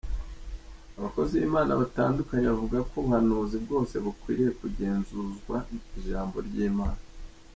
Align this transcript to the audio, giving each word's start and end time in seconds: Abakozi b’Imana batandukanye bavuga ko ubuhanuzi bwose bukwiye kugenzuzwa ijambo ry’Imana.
Abakozi 0.97 1.33
b’Imana 1.41 1.79
batandukanye 1.81 2.45
bavuga 2.53 2.77
ko 2.89 2.93
ubuhanuzi 3.01 3.55
bwose 3.63 3.93
bukwiye 4.03 4.47
kugenzuzwa 4.59 5.55
ijambo 5.99 6.37
ry’Imana. 6.47 7.01